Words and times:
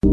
Oi, 0.00 0.06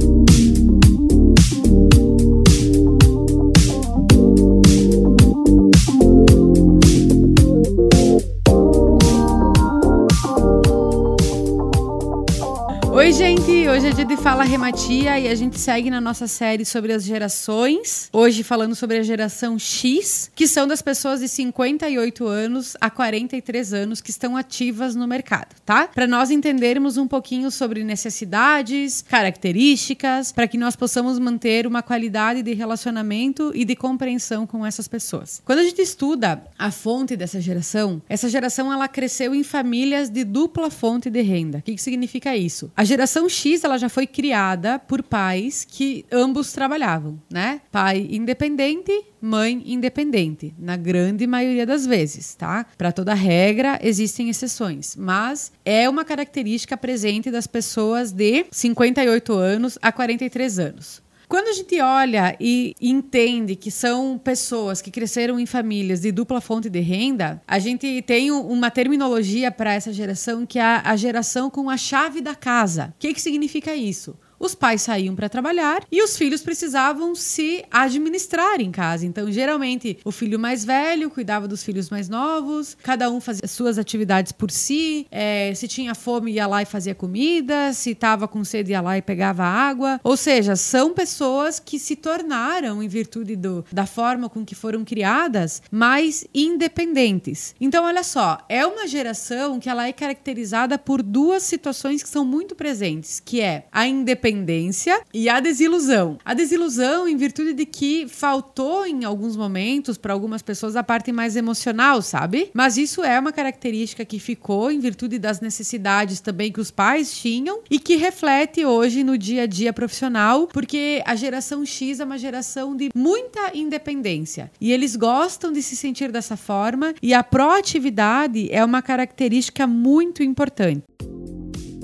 gente! 13.12 13.65
Hoje 13.68 13.88
é 13.88 13.90
dia 13.90 14.06
de 14.06 14.16
Fala 14.16 14.44
Rematia 14.44 15.20
e 15.20 15.28
a 15.28 15.34
gente 15.34 15.60
segue 15.60 15.90
na 15.90 16.00
nossa 16.00 16.28
série 16.28 16.64
sobre 16.64 16.94
as 16.94 17.04
gerações. 17.04 18.10
Hoje 18.14 18.44
falando 18.44 18.76
sobre 18.76 18.98
a 18.98 19.04
geração 19.04 19.58
X, 19.58 20.30
que 20.36 20.48
são 20.48 20.68
das 20.68 20.84
pessoas 20.84 21.20
de 21.20 21.28
58 21.28 22.28
anos 22.28 22.78
a 22.80 22.92
43 22.92 23.74
anos 23.74 24.02
que 24.02 24.12
estão 24.12 24.38
ativas 24.38 24.96
no 24.96 25.08
mercado, 25.08 25.56
tá? 25.66 25.88
Para 25.88 26.06
nós 26.06 26.30
entendermos 26.30 26.96
um 26.98 27.08
pouquinho 27.08 27.50
sobre 27.50 27.84
necessidades, 27.84 29.02
características, 29.02 30.32
para 30.32 30.48
que 30.48 30.60
nós 30.60 30.76
possamos 30.76 31.18
manter 31.18 31.66
uma 31.66 31.82
qualidade 31.82 32.44
de 32.44 32.54
relacionamento 32.54 33.52
e 33.56 33.66
de 33.66 33.76
compreensão 33.76 34.46
com 34.46 34.64
essas 34.64 34.88
pessoas. 34.88 35.42
Quando 35.44 35.60
a 35.60 35.64
gente 35.64 35.82
estuda 35.82 36.44
a 36.58 36.70
fonte 36.70 37.18
dessa 37.18 37.42
geração, 37.42 38.00
essa 38.08 38.30
geração 38.30 38.72
ela 38.72 38.88
cresceu 38.88 39.34
em 39.34 39.44
famílias 39.44 40.08
de 40.08 40.24
dupla 40.24 40.70
fonte 40.70 41.10
de 41.10 41.22
renda. 41.24 41.58
O 41.58 41.62
que, 41.64 41.74
que 41.74 41.82
significa 41.82 42.38
isso? 42.38 42.72
A 42.78 42.84
geração 42.84 43.28
X 43.28 43.55
ela 43.64 43.78
já 43.78 43.90
foi 43.90 44.06
criada 44.08 44.78
por 44.80 45.02
pais 45.04 45.66
que 45.66 46.06
ambos 46.12 46.52
trabalhavam, 46.52 47.20
né? 47.32 47.62
Pai 47.72 48.08
independente, 48.12 48.92
mãe 49.22 49.64
independente, 49.66 50.54
na 50.58 50.76
grande 50.76 51.26
maioria 51.26 51.66
das 51.66 51.86
vezes, 51.86 52.36
tá? 52.36 52.66
Para 52.78 52.92
toda 52.92 53.14
regra 53.14 53.80
existem 53.82 54.30
exceções, 54.30 54.96
mas 54.96 55.52
é 55.64 55.90
uma 55.90 56.04
característica 56.04 56.76
presente 56.76 57.32
das 57.32 57.48
pessoas 57.48 58.12
de 58.12 58.46
58 58.52 59.34
anos 59.34 59.78
a 59.82 59.92
43 59.92 60.60
anos. 60.60 61.05
Quando 61.28 61.48
a 61.48 61.54
gente 61.54 61.80
olha 61.82 62.36
e 62.40 62.76
entende 62.80 63.56
que 63.56 63.72
são 63.72 64.18
pessoas 64.18 64.82
que 64.82 64.92
cresceram 64.92 65.40
em 65.40 65.46
famílias 65.46 66.02
de 66.02 66.12
dupla 66.12 66.40
fonte 66.40 66.70
de 66.70 66.80
renda, 66.80 67.42
a 67.48 67.60
gente 67.60 68.02
tem 68.04 68.32
uma 68.32 68.70
terminologia 68.70 69.52
para 69.52 69.74
essa 69.74 69.92
geração 69.92 70.46
que 70.46 70.60
é 70.60 70.64
a 70.64 70.96
geração 70.96 71.50
com 71.50 71.70
a 71.70 71.78
chave 71.78 72.22
da 72.22 72.36
casa. 72.36 72.94
O 72.96 73.00
que, 73.00 73.14
que 73.14 73.22
significa 73.22 73.76
isso? 73.76 74.18
Os 74.46 74.54
pais 74.54 74.84
saíam 74.84 75.16
para 75.16 75.28
trabalhar 75.28 75.84
e 75.92 76.02
os 76.04 76.16
filhos 76.16 76.42
precisavam 76.42 77.16
se 77.16 77.66
administrar 77.72 78.62
em 78.62 78.72
casa. 78.72 79.06
Então, 79.06 79.32
geralmente, 79.32 79.98
o 80.06 80.12
filho 80.12 80.40
mais 80.40 80.64
velho 80.64 81.10
cuidava 81.10 81.48
dos 81.48 81.64
filhos 81.64 81.90
mais 81.90 82.08
novos, 82.08 82.78
cada 82.84 83.10
um 83.10 83.20
fazia 83.20 83.48
suas 83.48 83.78
atividades 83.78 84.32
por 84.32 84.52
si. 84.52 85.08
É, 85.12 85.52
se 85.56 85.68
tinha 85.68 85.96
fome, 85.96 86.34
ia 86.34 86.46
lá 86.46 86.62
e 86.62 86.66
fazia 86.66 86.94
comida, 86.94 87.74
se 87.74 87.92
estava 87.92 88.28
com 88.28 88.44
sede, 88.44 88.72
ia 88.72 88.82
lá 88.82 88.98
e 88.98 89.02
pegava 89.02 89.44
água. 89.44 90.00
Ou 90.04 90.16
seja, 90.16 90.56
são 90.56 90.94
pessoas 90.94 91.60
que 91.60 91.80
se 91.80 91.96
tornaram, 91.96 92.84
em 92.84 92.88
virtude 92.88 93.36
do, 93.36 93.66
da 93.72 93.86
forma 93.86 94.30
com 94.30 94.46
que 94.46 94.54
foram 94.54 94.86
criadas, 94.86 95.62
mais 95.72 96.26
independentes. 96.34 97.56
Então, 97.60 97.84
olha 97.84 98.04
só, 98.04 98.38
é 98.48 98.66
uma 98.66 98.88
geração 98.88 99.60
que 99.60 99.70
ela 99.70 99.88
é 99.88 99.94
caracterizada 99.94 100.78
por 100.78 101.02
duas 101.02 101.44
situações 101.44 102.04
que 102.04 102.10
são 102.10 102.24
muito 102.24 102.56
presentes, 102.56 103.20
que 103.20 103.42
é 103.42 103.66
a 103.72 103.88
independência 103.88 104.35
independência 104.36 105.02
e 105.14 105.30
a 105.30 105.40
desilusão. 105.40 106.18
A 106.26 106.34
desilusão 106.34 107.08
em 107.08 107.16
virtude 107.16 107.54
de 107.54 107.66
que 107.66 108.08
faltou 108.08 108.86
em 108.86 109.06
alguns 109.06 109.36
momentos 109.36 109.98
para 109.98 110.14
algumas 110.14 110.42
pessoas 110.42 110.76
a 110.76 110.84
parte 110.84 111.12
mais 111.12 111.36
emocional, 111.36 112.02
sabe? 112.02 112.50
Mas 112.54 112.78
isso 112.78 113.04
é 113.04 113.20
uma 113.20 113.32
característica 113.32 114.04
que 114.04 114.20
ficou 114.20 114.70
em 114.70 114.80
virtude 114.80 115.18
das 115.18 115.40
necessidades 115.40 116.20
também 116.20 116.52
que 116.52 116.60
os 116.60 116.72
pais 116.72 117.12
tinham 117.16 117.62
e 117.70 117.80
que 117.80 117.96
reflete 117.96 118.66
hoje 118.66 119.04
no 119.04 119.18
dia 119.18 119.44
a 119.44 119.46
dia 119.46 119.72
profissional, 119.72 120.48
porque 120.48 121.02
a 121.06 121.16
geração 121.16 121.66
X 121.66 122.00
é 122.00 122.06
uma 122.06 122.18
geração 122.18 122.76
de 122.76 122.90
muita 122.94 123.56
independência 123.56 124.52
e 124.60 124.72
eles 124.72 124.96
gostam 124.96 125.52
de 125.52 125.62
se 125.62 125.76
sentir 125.76 126.12
dessa 126.12 126.36
forma 126.36 126.94
e 127.02 127.14
a 127.14 127.24
proatividade 127.24 128.50
é 128.52 128.64
uma 128.64 128.82
característica 128.82 129.66
muito 129.66 130.22
importante. 130.22 130.84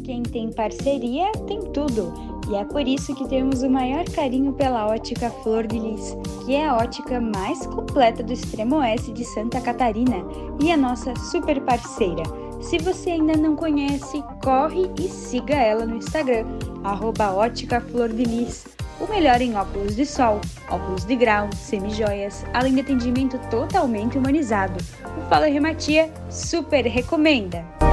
Quem 0.04 0.24
tem 0.24 0.52
parceria 0.52 1.32
tem 1.48 1.62
tudo. 1.72 2.41
E 2.52 2.56
é 2.56 2.66
por 2.66 2.86
isso 2.86 3.16
que 3.16 3.26
temos 3.30 3.64
o 3.64 3.70
maior 3.70 4.04
carinho 4.10 4.52
pela 4.52 4.86
ótica 4.86 5.30
Flor 5.30 5.66
de 5.66 5.80
Lis, 5.80 6.18
que 6.44 6.54
é 6.54 6.68
a 6.68 6.76
ótica 6.76 7.22
mais 7.22 7.66
completa 7.66 8.22
do 8.22 8.34
extremo 8.34 8.76
oeste 8.80 9.14
de 9.14 9.24
Santa 9.24 9.62
Catarina 9.62 10.18
e 10.62 10.70
a 10.70 10.76
nossa 10.76 11.16
super 11.16 11.62
parceira. 11.62 12.24
Se 12.62 12.78
você 12.78 13.12
ainda 13.12 13.38
não 13.38 13.56
conhece, 13.56 14.22
corre 14.44 14.92
e 15.00 15.08
siga 15.08 15.56
ela 15.56 15.86
no 15.86 15.96
Instagram, 15.96 16.46
arroba 16.84 17.32
ótica 17.32 17.80
Flor 17.80 18.10
de 18.10 18.26
Lis. 18.26 18.66
O 19.00 19.08
melhor 19.08 19.40
em 19.40 19.56
óculos 19.56 19.96
de 19.96 20.06
sol, 20.06 20.42
óculos 20.70 21.06
de 21.06 21.16
grau, 21.16 21.48
semijoias, 21.56 22.46
além 22.54 22.76
de 22.76 22.82
atendimento 22.82 23.40
totalmente 23.50 24.18
humanizado. 24.18 24.78
O 25.18 25.30
Fala 25.30 25.46
Rematia 25.46 26.12
super 26.30 26.86
recomenda! 26.86 27.91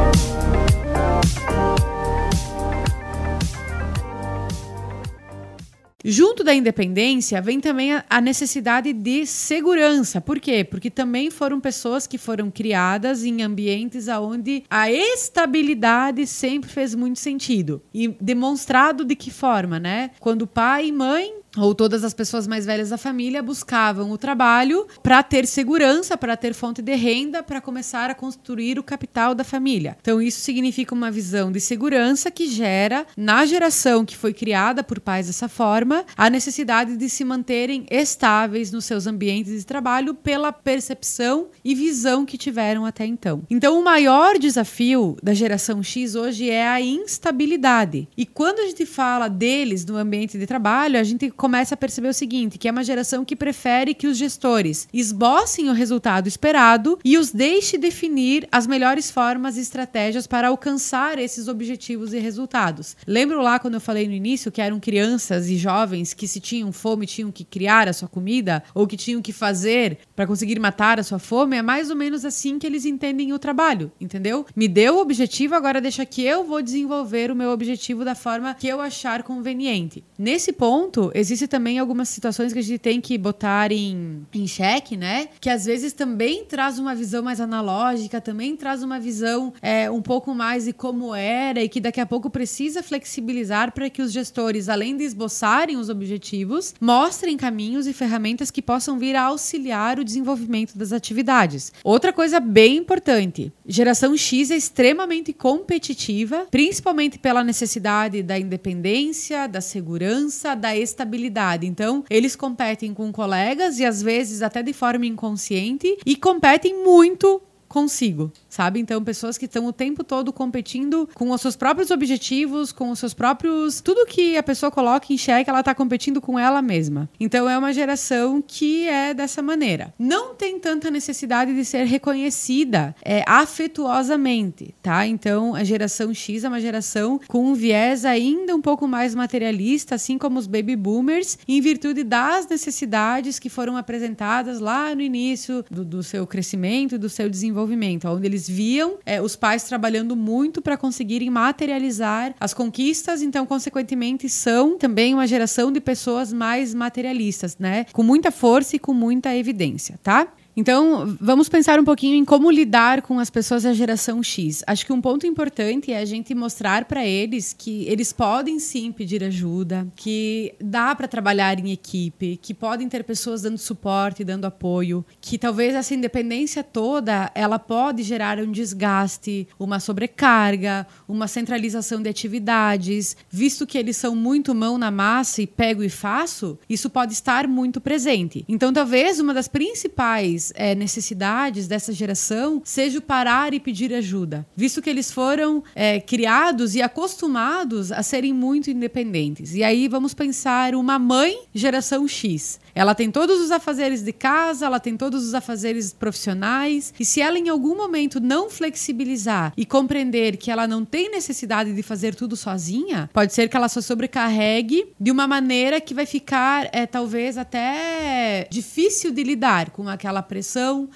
Junto 6.10 6.42
da 6.42 6.54
independência 6.54 7.38
vem 7.42 7.60
também 7.60 7.90
a 8.08 8.18
necessidade 8.18 8.94
de 8.94 9.26
segurança. 9.26 10.22
Por 10.22 10.40
quê? 10.40 10.64
Porque 10.64 10.88
também 10.88 11.30
foram 11.30 11.60
pessoas 11.60 12.06
que 12.06 12.16
foram 12.16 12.50
criadas 12.50 13.24
em 13.24 13.42
ambientes 13.42 14.08
onde 14.08 14.64
a 14.70 14.90
estabilidade 14.90 16.26
sempre 16.26 16.70
fez 16.70 16.94
muito 16.94 17.18
sentido. 17.18 17.82
E 17.92 18.08
demonstrado 18.18 19.04
de 19.04 19.14
que 19.14 19.30
forma, 19.30 19.78
né? 19.78 20.12
Quando 20.18 20.46
pai 20.46 20.86
e 20.86 20.92
mãe 20.92 21.34
ou 21.60 21.74
todas 21.74 22.04
as 22.04 22.14
pessoas 22.14 22.46
mais 22.46 22.64
velhas 22.64 22.90
da 22.90 22.98
família 22.98 23.42
buscavam 23.42 24.10
o 24.10 24.18
trabalho 24.18 24.86
para 25.02 25.22
ter 25.22 25.46
segurança, 25.46 26.16
para 26.16 26.36
ter 26.36 26.54
fonte 26.54 26.80
de 26.80 26.94
renda, 26.94 27.42
para 27.42 27.60
começar 27.60 28.10
a 28.10 28.14
construir 28.14 28.78
o 28.78 28.82
capital 28.82 29.34
da 29.34 29.44
família. 29.44 29.96
Então, 30.00 30.20
isso 30.20 30.40
significa 30.40 30.94
uma 30.94 31.10
visão 31.10 31.52
de 31.52 31.60
segurança 31.60 32.30
que 32.30 32.48
gera, 32.48 33.06
na 33.16 33.44
geração 33.44 34.04
que 34.04 34.16
foi 34.16 34.32
criada 34.32 34.82
por 34.82 35.00
pais 35.00 35.26
dessa 35.26 35.48
forma, 35.48 36.04
a 36.16 36.30
necessidade 36.30 36.96
de 36.96 37.08
se 37.08 37.24
manterem 37.24 37.86
estáveis 37.90 38.72
nos 38.72 38.84
seus 38.84 39.06
ambientes 39.06 39.58
de 39.58 39.66
trabalho 39.66 40.14
pela 40.14 40.52
percepção 40.52 41.48
e 41.64 41.74
visão 41.74 42.24
que 42.24 42.38
tiveram 42.38 42.86
até 42.86 43.04
então. 43.04 43.42
Então, 43.50 43.78
o 43.78 43.84
maior 43.84 44.38
desafio 44.38 45.16
da 45.22 45.34
geração 45.34 45.82
X 45.82 46.14
hoje 46.14 46.48
é 46.48 46.66
a 46.66 46.80
instabilidade. 46.80 48.08
E 48.16 48.24
quando 48.24 48.60
a 48.60 48.66
gente 48.66 48.86
fala 48.86 49.28
deles 49.28 49.84
no 49.84 49.96
ambiente 49.96 50.38
de 50.38 50.46
trabalho, 50.46 50.98
a 50.98 51.02
gente 51.02 51.30
começa 51.30 51.47
a 51.72 51.76
perceber 51.76 52.08
o 52.08 52.14
seguinte, 52.14 52.58
que 52.58 52.68
é 52.68 52.70
uma 52.70 52.84
geração 52.84 53.24
que 53.24 53.34
prefere 53.34 53.94
que 53.94 54.06
os 54.06 54.16
gestores 54.16 54.86
esbocem 54.92 55.68
o 55.68 55.72
resultado 55.72 56.28
esperado 56.28 56.98
e 57.04 57.16
os 57.16 57.30
deixe 57.30 57.78
definir 57.78 58.46
as 58.52 58.66
melhores 58.66 59.10
formas 59.10 59.56
e 59.56 59.60
estratégias 59.60 60.26
para 60.26 60.48
alcançar 60.48 61.18
esses 61.18 61.48
objetivos 61.48 62.12
e 62.12 62.18
resultados. 62.18 62.96
Lembro 63.06 63.40
lá 63.40 63.58
quando 63.58 63.74
eu 63.74 63.80
falei 63.80 64.06
no 64.06 64.14
início 64.14 64.52
que 64.52 64.60
eram 64.60 64.78
crianças 64.78 65.48
e 65.48 65.56
jovens 65.56 66.14
que 66.14 66.28
se 66.28 66.40
tinham 66.40 66.70
fome 66.72 67.06
tinham 67.06 67.32
que 67.32 67.44
criar 67.44 67.88
a 67.88 67.92
sua 67.92 68.08
comida 68.08 68.62
ou 68.74 68.86
que 68.86 68.96
tinham 68.96 69.22
que 69.22 69.32
fazer 69.32 69.98
para 70.14 70.26
conseguir 70.26 70.58
matar 70.58 71.00
a 71.00 71.02
sua 71.02 71.18
fome, 71.18 71.56
é 71.56 71.62
mais 71.62 71.90
ou 71.90 71.96
menos 71.96 72.24
assim 72.24 72.58
que 72.58 72.66
eles 72.66 72.84
entendem 72.84 73.32
o 73.32 73.38
trabalho, 73.38 73.90
entendeu? 74.00 74.44
Me 74.54 74.68
deu 74.68 74.96
o 74.96 75.00
objetivo, 75.00 75.54
agora 75.54 75.80
deixa 75.80 76.04
que 76.04 76.22
eu 76.22 76.44
vou 76.44 76.62
desenvolver 76.62 77.30
o 77.30 77.36
meu 77.36 77.50
objetivo 77.50 78.04
da 78.04 78.14
forma 78.14 78.54
que 78.54 78.68
eu 78.68 78.80
achar 78.80 79.22
conveniente. 79.22 80.04
Nesse 80.18 80.52
ponto, 80.52 81.10
existe 81.14 81.37
também 81.46 81.78
algumas 81.78 82.08
situações 82.08 82.52
que 82.52 82.58
a 82.58 82.62
gente 82.62 82.78
tem 82.78 83.00
que 83.00 83.16
botar 83.18 83.70
em, 83.70 84.26
em 84.32 84.46
xeque, 84.46 84.96
né? 84.96 85.28
Que 85.40 85.50
às 85.50 85.66
vezes 85.66 85.92
também 85.92 86.44
traz 86.44 86.78
uma 86.78 86.94
visão 86.94 87.22
mais 87.22 87.40
analógica, 87.40 88.20
também 88.20 88.56
traz 88.56 88.82
uma 88.82 88.98
visão 88.98 89.52
é, 89.60 89.90
um 89.90 90.00
pouco 90.00 90.34
mais 90.34 90.64
de 90.64 90.72
como 90.72 91.14
era 91.14 91.62
e 91.62 91.68
que 91.68 91.80
daqui 91.80 92.00
a 92.00 92.06
pouco 92.06 92.30
precisa 92.30 92.82
flexibilizar 92.82 93.72
para 93.72 93.90
que 93.90 94.00
os 94.00 94.12
gestores, 94.12 94.68
além 94.68 94.96
de 94.96 95.04
esboçarem 95.04 95.76
os 95.76 95.88
objetivos, 95.88 96.74
mostrem 96.80 97.36
caminhos 97.36 97.86
e 97.86 97.92
ferramentas 97.92 98.50
que 98.50 98.62
possam 98.62 98.98
vir 98.98 99.14
a 99.14 99.24
auxiliar 99.24 99.98
o 99.98 100.04
desenvolvimento 100.04 100.76
das 100.76 100.92
atividades. 100.92 101.72
Outra 101.84 102.12
coisa 102.12 102.40
bem 102.40 102.78
importante: 102.78 103.52
geração 103.66 104.16
X 104.16 104.50
é 104.50 104.56
extremamente 104.56 105.32
competitiva, 105.32 106.46
principalmente 106.50 107.18
pela 107.18 107.44
necessidade 107.44 108.22
da 108.22 108.38
independência, 108.38 109.46
da 109.46 109.60
segurança, 109.60 110.54
da 110.54 110.76
estabilidade 110.76 111.17
então, 111.66 112.04
eles 112.08 112.36
competem 112.36 112.94
com 112.94 113.10
colegas 113.10 113.78
e 113.78 113.84
às 113.84 114.00
vezes 114.02 114.42
até 114.42 114.62
de 114.62 114.72
forma 114.72 115.06
inconsciente 115.06 115.98
e 116.06 116.14
competem 116.16 116.84
muito 116.84 117.42
consigo, 117.68 118.32
sabe? 118.48 118.80
Então, 118.80 119.04
pessoas 119.04 119.36
que 119.36 119.44
estão 119.44 119.66
o 119.66 119.72
tempo 119.72 120.02
todo 120.02 120.32
competindo 120.32 121.08
com 121.14 121.30
os 121.30 121.40
seus 121.40 121.54
próprios 121.54 121.90
objetivos, 121.90 122.72
com 122.72 122.90
os 122.90 122.98
seus 122.98 123.12
próprios. 123.12 123.80
Tudo 123.80 124.06
que 124.06 124.36
a 124.36 124.42
pessoa 124.42 124.70
coloca 124.70 125.12
em 125.12 125.18
xeque, 125.18 125.50
ela 125.50 125.60
está 125.60 125.74
competindo 125.74 126.20
com 126.20 126.38
ela 126.38 126.62
mesma. 126.62 127.08
Então, 127.20 127.48
é 127.48 127.56
uma 127.56 127.72
geração 127.72 128.42
que 128.44 128.88
é 128.88 129.12
dessa 129.12 129.42
maneira. 129.42 129.92
Não 129.98 130.34
tem 130.34 130.58
tanta 130.58 130.90
necessidade 130.90 131.54
de 131.54 131.64
ser 131.64 131.84
reconhecida 131.84 132.94
é, 133.04 133.22
afetuosamente, 133.26 134.74
tá? 134.82 135.06
Então, 135.06 135.54
a 135.54 135.62
geração 135.62 136.12
X 136.14 136.44
é 136.44 136.48
uma 136.48 136.60
geração 136.60 137.20
com 137.28 137.44
um 137.44 137.54
viés 137.54 138.04
ainda 138.04 138.56
um 138.56 138.62
pouco 138.62 138.88
mais 138.88 139.14
materialista, 139.14 139.96
assim 139.96 140.16
como 140.16 140.38
os 140.38 140.46
baby 140.46 140.74
boomers, 140.74 141.38
em 141.46 141.60
virtude 141.60 142.02
das 142.02 142.48
necessidades 142.48 143.38
que 143.38 143.50
foram 143.50 143.76
apresentadas 143.76 144.58
lá 144.58 144.94
no 144.94 145.02
início 145.02 145.64
do, 145.70 145.84
do 145.84 146.02
seu 146.02 146.26
crescimento, 146.26 146.98
do 146.98 147.10
seu 147.10 147.28
desenvolvimento 147.28 147.57
desenvolvimento, 147.58 148.08
onde 148.08 148.26
eles 148.26 148.48
viam 148.48 148.98
é, 149.04 149.20
os 149.20 149.34
pais 149.34 149.64
trabalhando 149.64 150.14
muito 150.14 150.62
para 150.62 150.76
conseguirem 150.76 151.28
materializar 151.28 152.34
as 152.38 152.54
conquistas, 152.54 153.20
então, 153.22 153.44
consequentemente, 153.44 154.28
são 154.28 154.78
também 154.78 155.14
uma 155.14 155.26
geração 155.26 155.72
de 155.72 155.80
pessoas 155.80 156.32
mais 156.32 156.74
materialistas, 156.74 157.56
né? 157.58 157.86
Com 157.92 158.02
muita 158.02 158.30
força 158.30 158.76
e 158.76 158.78
com 158.78 158.94
muita 158.94 159.34
evidência, 159.34 159.98
tá? 160.02 160.28
Então, 160.58 161.16
vamos 161.20 161.48
pensar 161.48 161.78
um 161.78 161.84
pouquinho 161.84 162.16
em 162.16 162.24
como 162.24 162.50
lidar 162.50 163.02
com 163.02 163.20
as 163.20 163.30
pessoas 163.30 163.62
da 163.62 163.72
geração 163.72 164.20
X. 164.24 164.64
Acho 164.66 164.84
que 164.84 164.92
um 164.92 165.00
ponto 165.00 165.24
importante 165.24 165.92
é 165.92 165.98
a 165.98 166.04
gente 166.04 166.34
mostrar 166.34 166.86
para 166.86 167.06
eles 167.06 167.54
que 167.56 167.84
eles 167.86 168.12
podem 168.12 168.58
sim 168.58 168.90
pedir 168.90 169.22
ajuda, 169.22 169.86
que 169.94 170.52
dá 170.60 170.96
para 170.96 171.06
trabalhar 171.06 171.60
em 171.60 171.70
equipe, 171.70 172.40
que 172.42 172.52
podem 172.52 172.88
ter 172.88 173.04
pessoas 173.04 173.42
dando 173.42 173.56
suporte, 173.56 174.24
dando 174.24 174.46
apoio, 174.46 175.06
que 175.20 175.38
talvez 175.38 175.76
essa 175.76 175.94
independência 175.94 176.64
toda, 176.64 177.30
ela 177.36 177.60
pode 177.60 178.02
gerar 178.02 178.40
um 178.40 178.50
desgaste, 178.50 179.46
uma 179.60 179.78
sobrecarga, 179.78 180.88
uma 181.06 181.28
centralização 181.28 182.02
de 182.02 182.08
atividades, 182.08 183.16
visto 183.30 183.64
que 183.64 183.78
eles 183.78 183.96
são 183.96 184.16
muito 184.16 184.52
mão 184.56 184.76
na 184.76 184.90
massa 184.90 185.40
e 185.40 185.46
pego 185.46 185.84
e 185.84 185.88
faço, 185.88 186.58
isso 186.68 186.90
pode 186.90 187.12
estar 187.12 187.46
muito 187.46 187.80
presente. 187.80 188.44
Então, 188.48 188.72
talvez 188.72 189.20
uma 189.20 189.32
das 189.32 189.46
principais 189.46 190.47
é, 190.54 190.74
necessidades 190.74 191.66
dessa 191.66 191.92
geração 191.92 192.60
seja 192.64 192.98
o 192.98 193.02
parar 193.02 193.54
e 193.54 193.60
pedir 193.60 193.92
ajuda, 193.94 194.46
visto 194.56 194.82
que 194.82 194.90
eles 194.90 195.10
foram 195.10 195.62
é, 195.74 196.00
criados 196.00 196.74
e 196.74 196.82
acostumados 196.82 197.92
a 197.92 198.02
serem 198.02 198.32
muito 198.32 198.70
independentes. 198.70 199.54
E 199.54 199.62
aí 199.62 199.88
vamos 199.88 200.14
pensar 200.14 200.74
uma 200.74 200.98
mãe 200.98 201.38
geração 201.54 202.06
X. 202.06 202.60
Ela 202.74 202.94
tem 202.94 203.10
todos 203.10 203.40
os 203.40 203.50
afazeres 203.50 204.02
de 204.02 204.12
casa, 204.12 204.66
ela 204.66 204.78
tem 204.78 204.96
todos 204.96 205.26
os 205.26 205.34
afazeres 205.34 205.92
profissionais, 205.92 206.94
e 206.98 207.04
se 207.04 207.20
ela 207.20 207.38
em 207.38 207.48
algum 207.48 207.76
momento 207.76 208.20
não 208.20 208.48
flexibilizar 208.48 209.52
e 209.56 209.66
compreender 209.66 210.36
que 210.36 210.50
ela 210.50 210.66
não 210.66 210.84
tem 210.84 211.10
necessidade 211.10 211.74
de 211.74 211.82
fazer 211.82 212.14
tudo 212.14 212.36
sozinha, 212.36 213.10
pode 213.12 213.34
ser 213.34 213.48
que 213.48 213.56
ela 213.56 213.68
se 213.68 213.82
sobrecarregue 213.82 214.86
de 214.98 215.10
uma 215.10 215.26
maneira 215.26 215.80
que 215.80 215.94
vai 215.94 216.06
ficar 216.06 216.68
é, 216.72 216.86
talvez 216.86 217.36
até 217.36 218.46
difícil 218.50 219.10
de 219.10 219.22
lidar 219.22 219.70
com 219.70 219.88
aquela 219.88 220.22
pressão 220.22 220.37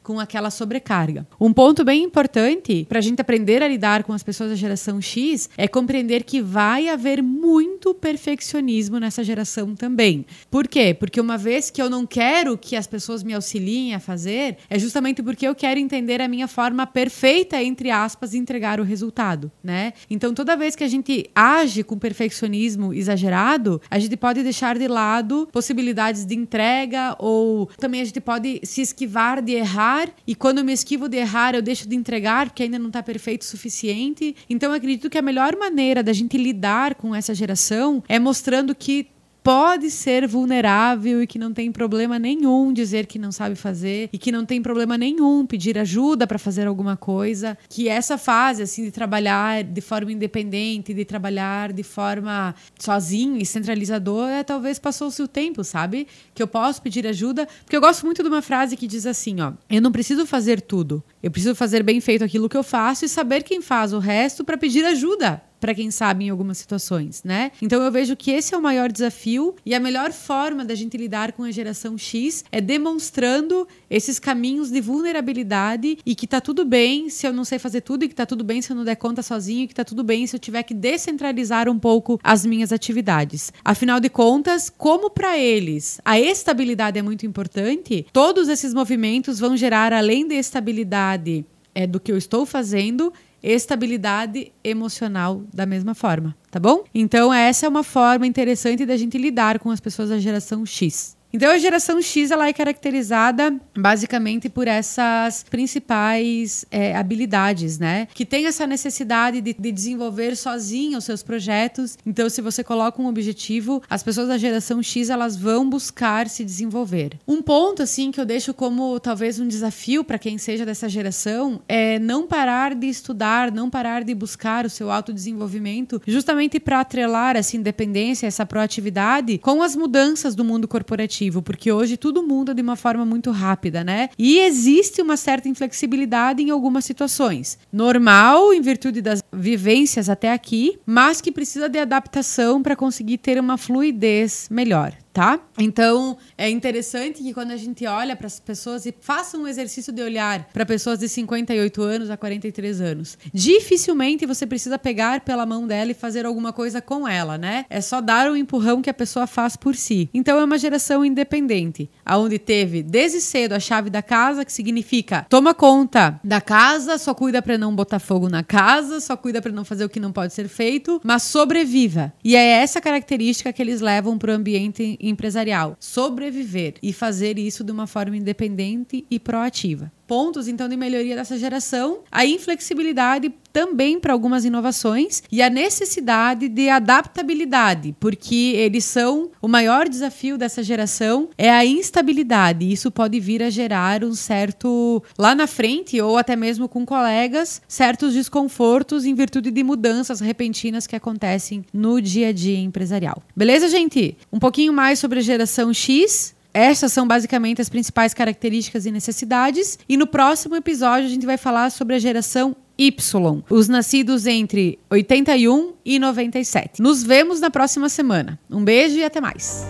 com 0.02 0.20
aquela 0.20 0.50
sobrecarga. 0.50 1.26
Um 1.40 1.52
ponto 1.52 1.84
bem 1.84 2.02
importante 2.02 2.86
para 2.88 2.98
a 2.98 3.02
gente 3.02 3.20
aprender 3.20 3.62
a 3.62 3.68
lidar 3.68 4.04
com 4.04 4.12
as 4.12 4.22
pessoas 4.22 4.50
da 4.50 4.56
geração 4.56 5.00
X 5.00 5.48
é 5.56 5.66
compreender 5.68 6.24
que 6.24 6.40
vai 6.40 6.88
haver 6.88 7.22
muito 7.22 7.94
perfeccionismo 7.94 8.98
nessa 8.98 9.24
geração 9.24 9.74
também. 9.74 10.26
Por 10.50 10.68
quê? 10.68 10.94
Porque 10.94 11.20
uma 11.20 11.38
vez 11.38 11.70
que 11.70 11.80
eu 11.80 11.88
não 11.88 12.06
quero 12.06 12.58
que 12.58 12.76
as 12.76 12.86
pessoas 12.86 13.22
me 13.22 13.34
auxiliem 13.34 13.94
a 13.94 14.00
fazer, 14.00 14.58
é 14.68 14.78
justamente 14.78 15.22
porque 15.22 15.46
eu 15.46 15.54
quero 15.54 15.78
entender 15.80 16.20
a 16.20 16.28
minha 16.28 16.48
forma 16.48 16.86
perfeita, 16.86 17.62
entre 17.62 17.90
aspas, 17.90 18.32
de 18.32 18.38
entregar 18.38 18.80
o 18.80 18.84
resultado, 18.84 19.50
né? 19.62 19.92
Então, 20.10 20.34
toda 20.34 20.56
vez 20.56 20.76
que 20.76 20.84
a 20.84 20.88
gente 20.88 21.30
age 21.34 21.82
com 21.82 21.98
perfeccionismo 21.98 22.92
exagerado, 22.92 23.80
a 23.90 23.98
gente 23.98 24.16
pode 24.16 24.42
deixar 24.42 24.78
de 24.78 24.88
lado 24.88 25.48
possibilidades 25.52 26.24
de 26.24 26.34
entrega 26.34 27.16
ou 27.18 27.68
também 27.78 28.00
a 28.00 28.04
gente 28.04 28.20
pode 28.20 28.60
se 28.64 28.80
esquivar 28.82 29.31
de 29.40 29.52
errar 29.52 30.08
e 30.26 30.34
quando 30.34 30.64
me 30.64 30.73
esquivo 30.73 31.08
de 31.08 31.17
errar, 31.17 31.55
eu 31.55 31.62
deixo 31.62 31.88
de 31.88 31.96
entregar 31.96 32.46
porque 32.46 32.64
ainda 32.64 32.79
não 32.79 32.88
está 32.88 33.02
perfeito 33.02 33.43
o 33.43 33.44
suficiente. 33.44 34.37
Então, 34.50 34.70
eu 34.70 34.76
acredito 34.76 35.08
que 35.08 35.19
a 35.19 35.23
melhor 35.23 35.56
maneira 35.56 36.02
da 36.02 36.12
gente 36.12 36.37
lidar 36.37 36.94
com 36.94 37.14
essa 37.14 37.34
geração 37.34 38.02
é 38.08 38.19
mostrando 38.19 38.75
que 38.75 39.06
pode 39.42 39.90
ser 39.90 40.26
vulnerável 40.26 41.22
e 41.22 41.26
que 41.26 41.38
não 41.38 41.52
tem 41.52 41.72
problema 41.72 42.18
nenhum 42.18 42.72
dizer 42.72 43.06
que 43.06 43.18
não 43.18 43.32
sabe 43.32 43.56
fazer 43.56 44.08
e 44.12 44.18
que 44.18 44.30
não 44.30 44.46
tem 44.46 44.62
problema 44.62 44.96
nenhum 44.96 45.44
pedir 45.44 45.76
ajuda 45.78 46.26
para 46.26 46.38
fazer 46.38 46.66
alguma 46.66 46.96
coisa, 46.96 47.58
que 47.68 47.88
essa 47.88 48.16
fase 48.16 48.62
assim 48.62 48.84
de 48.84 48.90
trabalhar 48.90 49.64
de 49.64 49.80
forma 49.80 50.12
independente, 50.12 50.94
de 50.94 51.04
trabalhar 51.04 51.72
de 51.72 51.82
forma 51.82 52.54
sozinho 52.78 53.36
e 53.36 53.44
centralizadora, 53.44 54.44
talvez 54.44 54.78
passou-se 54.78 55.20
o 55.20 55.28
tempo, 55.28 55.64
sabe? 55.64 56.06
Que 56.34 56.42
eu 56.42 56.46
posso 56.46 56.80
pedir 56.80 57.06
ajuda, 57.06 57.48
porque 57.64 57.76
eu 57.76 57.80
gosto 57.80 58.06
muito 58.06 58.22
de 58.22 58.28
uma 58.28 58.42
frase 58.42 58.76
que 58.76 58.86
diz 58.86 59.06
assim, 59.06 59.40
ó: 59.40 59.52
"Eu 59.68 59.82
não 59.82 59.90
preciso 59.90 60.26
fazer 60.26 60.60
tudo. 60.60 61.02
Eu 61.22 61.30
preciso 61.30 61.54
fazer 61.54 61.82
bem 61.82 62.00
feito 62.00 62.24
aquilo 62.24 62.48
que 62.48 62.56
eu 62.56 62.62
faço 62.62 63.04
e 63.04 63.08
saber 63.08 63.42
quem 63.42 63.60
faz 63.60 63.92
o 63.92 63.98
resto 63.98 64.44
para 64.44 64.56
pedir 64.56 64.84
ajuda." 64.84 65.42
Para 65.62 65.76
quem 65.76 65.93
sabe 65.93 66.25
em 66.25 66.29
algumas 66.29 66.59
situações, 66.59 67.23
né? 67.23 67.53
Então 67.62 67.81
eu 67.81 67.93
vejo 67.93 68.17
que 68.17 68.32
esse 68.32 68.53
é 68.53 68.59
o 68.59 68.61
maior 68.61 68.91
desafio 68.91 69.55
e 69.64 69.76
a 69.76 69.79
melhor 69.79 70.11
forma 70.11 70.64
da 70.64 70.75
gente 70.75 70.97
lidar 70.97 71.31
com 71.31 71.44
a 71.44 71.53
geração 71.53 71.97
X 71.97 72.44
é 72.50 72.61
demonstrando 72.61 73.69
esses 73.88 74.19
caminhos 74.19 74.73
de 74.73 74.81
vulnerabilidade 74.81 75.99
e 76.05 76.17
que 76.17 76.26
tá 76.26 76.41
tudo 76.41 76.64
bem 76.64 77.09
se 77.09 77.29
eu 77.29 77.32
não 77.32 77.44
sei 77.44 77.61
fazer 77.61 77.82
tudo 77.82 78.05
e 78.05 78.09
que 78.09 78.14
tá 78.14 78.26
tudo 78.26 78.43
bem 78.43 78.61
se 78.61 78.73
eu 78.73 78.76
não 78.76 78.82
der 78.82 78.97
conta 78.97 79.23
sozinho 79.23 79.62
e 79.62 79.69
que 79.69 79.75
tá 79.75 79.85
tudo 79.85 80.03
bem 80.03 80.26
se 80.26 80.35
eu 80.35 80.41
tiver 80.41 80.64
que 80.64 80.75
descentralizar 80.75 81.69
um 81.69 81.79
pouco 81.79 82.19
as 82.25 82.44
minhas 82.44 82.73
atividades. 82.73 83.53
Afinal 83.64 84.00
de 84.00 84.09
contas, 84.09 84.69
como 84.69 85.11
para 85.11 85.38
eles 85.38 86.00
a 86.05 86.19
estabilidade 86.19 86.99
é 86.99 87.03
muito 87.03 87.25
importante, 87.25 88.05
todos 88.12 88.49
esses 88.49 88.75
movimentos 88.75 89.38
vão 89.38 89.56
gerar 89.56 89.93
além 89.93 90.26
da 90.26 90.35
estabilidade 90.35 91.47
é, 91.73 91.87
do 91.87 92.00
que 92.00 92.11
eu 92.11 92.17
estou 92.17 92.44
fazendo, 92.44 93.12
estabilidade 93.42 94.52
emocional 94.62 95.42
da 95.52 95.66
mesma 95.66 95.94
forma, 95.94 96.36
tá 96.50 96.60
bom? 96.60 96.84
Então, 96.94 97.32
essa 97.32 97.66
é 97.66 97.68
uma 97.68 97.82
forma 97.82 98.26
interessante 98.26 98.86
da 98.86 98.96
gente 98.96 99.18
lidar 99.18 99.58
com 99.58 99.70
as 99.70 99.80
pessoas 99.80 100.10
da 100.10 100.18
geração 100.18 100.64
X. 100.64 101.16
Então 101.32 101.50
a 101.50 101.56
geração 101.56 102.00
X 102.02 102.31
ela 102.31 102.46
é 102.46 102.52
caracterizada 102.52 103.58
basicamente 103.75 104.50
por 104.50 104.69
essas 104.69 105.44
principais 105.49 106.67
é, 106.70 106.94
habilidades, 106.94 107.79
né? 107.79 108.06
Que 108.12 108.26
tem 108.26 108.46
essa 108.46 108.67
necessidade 108.67 109.40
de, 109.40 109.55
de, 109.55 109.73
desenvolver 109.73 110.37
sozinho 110.37 110.99
os 110.99 111.05
seus 111.05 111.23
projetos. 111.23 111.96
Então, 112.05 112.29
se 112.29 112.43
você 112.43 112.62
coloca 112.62 113.00
um 113.00 113.06
objetivo, 113.06 113.82
as 113.88 114.02
pessoas 114.02 114.29
da 114.29 114.37
geração 114.37 114.82
X 114.82 115.08
elas 115.08 115.34
vão 115.34 115.69
buscar 115.69 116.29
se 116.29 116.44
desenvolver. 116.44 117.19
Um 117.26 117.40
ponto 117.40 117.82
assim 117.82 118.11
que 118.11 118.20
eu 118.20 118.26
deixo 118.26 118.52
como 118.52 119.00
talvez 119.00 119.40
um 119.40 119.49
desafio 119.49 120.05
para 120.05 120.19
quem 120.19 120.37
seja 120.37 120.67
dessa 120.67 120.88
geração 120.88 121.62
é 121.67 121.99
não 121.99 122.26
parar 122.26 122.75
de 122.75 122.88
estudar, 122.88 123.50
não 123.50 123.70
parar 123.70 124.05
de 124.05 124.14
buscar 124.14 124.67
o 124.67 124.70
seu 124.70 124.90
autodesenvolvimento, 124.90 126.02
justamente 126.06 126.61
para 126.61 126.81
atrelar 126.81 127.37
essa 127.37 127.56
independência, 127.56 128.26
essa 128.26 128.44
proatividade 128.44 129.38
com 129.38 129.62
as 129.62 129.75
mudanças 129.75 130.35
do 130.35 130.44
mundo 130.44 130.69
corporativo 130.69 131.22
porque 131.31 131.71
hoje 131.71 131.97
tudo 131.97 132.26
muda 132.26 132.55
de 132.55 132.62
uma 132.62 132.76
forma 132.76 133.05
muito 133.05 133.31
rápida, 133.31 133.85
né? 133.85 134.09
E 134.19 134.38
existe 134.38 135.02
uma 135.02 135.17
certa 135.17 135.49
inflexibilidade 135.49 136.43
em 136.43 136.50
algumas 136.50 136.85
situações. 136.85 137.59
Normal, 137.73 138.52
em 138.52 138.61
virtude 138.61 139.00
das 139.00 139.23
vivências 139.33 140.09
até 140.09 140.33
aqui, 140.33 140.79
mas 140.87 141.21
que 141.21 141.31
precisa 141.31 141.69
de 141.69 141.79
adaptação 141.79 142.62
para 142.62 142.75
conseguir 142.75 143.19
ter 143.19 143.38
uma 143.38 143.59
fluidez 143.59 144.49
melhor 144.50 144.93
tá? 145.12 145.40
Então, 145.59 146.16
é 146.37 146.49
interessante 146.49 147.23
que 147.23 147.35
quando 147.35 147.50
a 147.50 147.57
gente 147.57 147.87
olha 147.87 148.16
para 148.16 148.26
as 148.26 148.40
pessoas 148.40 148.87
e 148.87 148.95
faça 149.00 149.37
um 149.37 149.47
exercício 149.47 149.92
de 149.92 150.02
olhar 150.02 150.49
para 150.52 150.64
pessoas 150.64 150.99
de 150.99 151.09
58 151.09 151.83
anos 151.83 152.11
a 152.11 152.16
43 152.16 152.81
anos, 152.81 153.19
dificilmente 153.33 154.26
você 154.26 154.47
precisa 154.47 154.78
pegar 154.78 155.21
pela 155.21 155.45
mão 155.45 155.66
dela 155.66 155.90
e 155.90 155.95
fazer 155.95 156.25
alguma 156.25 156.52
coisa 156.52 156.81
com 156.81 157.07
ela, 157.07 157.37
né? 157.37 157.66
É 157.69 157.81
só 157.81 158.00
dar 158.00 158.31
o 158.31 158.33
um 158.33 158.37
empurrão 158.37 158.81
que 158.81 158.90
a 158.90 158.95
pessoa 158.95 159.26
faz 159.26 159.57
por 159.57 159.76
si. 159.76 160.09
Então, 160.14 160.38
é 160.38 160.45
uma 160.45 160.59
geração 160.59 161.04
independente, 161.04 161.90
aonde 162.04 162.38
teve 162.38 162.83
desde 162.83 163.21
cedo 163.21 163.52
a 163.52 163.61
chave 163.61 163.90
da 163.90 164.02
casa, 164.02 164.45
que 164.45 164.52
significa 164.52 165.26
toma 165.28 165.54
conta 165.54 166.21
da 166.25 166.40
casa, 166.40 166.97
só 166.99 167.14
cuida 167.14 167.42
para 167.42 167.59
não 167.59 167.75
botar 167.75 167.99
fogo 167.99 168.28
na 168.28 168.42
casa, 168.42 169.00
só 169.00 169.16
cuida 169.16 169.42
para 169.42 169.52
não 169.52 169.64
fazer 169.64 169.85
o 169.85 169.88
que 169.88 170.00
não 170.00 170.12
pode 170.12 170.33
ser 170.33 170.49
feito, 170.49 171.00
mas 171.04 171.23
sobreviva. 171.25 172.12
E 172.25 172.35
é 172.35 172.45
essa 172.45 172.81
característica 172.81 173.52
que 173.52 173.61
eles 173.61 173.81
levam 173.81 174.16
para 174.19 174.33
o 174.33 174.35
ambiente 174.35 174.99
empresarial. 175.02 175.76
Sobreviver 175.80 176.75
e 176.82 176.92
fazer 176.92 177.38
isso 177.38 177.64
de 177.64 177.73
uma 177.73 177.87
forma 177.87 178.16
independente 178.16 179.04
e 179.11 179.18
proativa. 179.18 179.92
Pontos 180.12 180.47
então 180.47 180.69
de 180.69 180.76
melhoria 180.76 181.16
dessa 181.16 181.38
geração, 181.38 182.00
a 182.12 182.26
inflexibilidade 182.26 183.33
também 183.50 183.99
para 183.99 184.12
algumas 184.12 184.45
inovações 184.45 185.23
e 185.33 185.40
a 185.40 185.49
necessidade 185.49 186.50
de 186.50 186.69
adaptabilidade, 186.69 187.97
porque 187.99 188.52
eles 188.54 188.85
são 188.85 189.31
o 189.40 189.49
maior 189.49 189.88
desafio 189.88 190.37
dessa 190.37 190.62
geração 190.62 191.31
é 191.38 191.50
a 191.50 191.64
instabilidade. 191.64 192.71
Isso 192.71 192.90
pode 192.90 193.19
vir 193.21 193.42
a 193.42 193.49
gerar 193.49 194.04
um 194.04 194.12
certo 194.12 195.02
lá 195.16 195.35
na 195.35 195.47
frente 195.47 195.99
ou 195.99 196.19
até 196.19 196.37
mesmo 196.37 196.69
com 196.69 196.85
colegas, 196.85 197.62
certos 197.66 198.12
desconfortos 198.12 199.07
em 199.07 199.14
virtude 199.14 199.50
de 199.50 199.62
mudanças 199.62 200.21
repentinas 200.21 200.87
que 200.87 200.95
acontecem 200.95 201.64
no 201.73 202.02
dia 202.02 202.28
a 202.28 202.33
dia 202.33 202.59
empresarial. 202.59 203.23
Beleza, 203.35 203.66
gente? 203.66 204.14
Um 204.31 204.38
pouquinho 204.38 204.75
mais 204.75 204.99
sobre 204.99 205.21
a 205.21 205.23
geração 205.23 205.73
X. 205.73 206.35
Essas 206.54 206.92
são 206.92 207.06
basicamente 207.06 207.61
as 207.61 207.68
principais 207.68 208.12
características 208.12 208.87
e 208.87 208.90
necessidades. 208.90 209.78
E 209.88 209.97
no 209.97 210.06
próximo 210.06 210.56
episódio 210.56 211.06
a 211.06 211.11
gente 211.11 211.26
vai 211.26 211.37
falar 211.37 211.71
sobre 211.71 211.94
a 211.97 211.99
geração 211.99 212.56
Y, 212.78 213.42
os 213.50 213.68
nascidos 213.68 214.26
entre 214.26 214.78
81 214.90 215.75
e 215.85 215.99
97. 215.99 216.80
Nos 216.80 217.02
vemos 217.02 217.40
na 217.40 217.50
próxima 217.50 217.88
semana. 217.88 218.38
Um 218.50 218.64
beijo 218.64 218.97
e 218.97 219.04
até 219.04 219.21
mais. 219.21 219.66